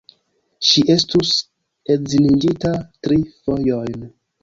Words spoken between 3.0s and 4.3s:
tri fojojn.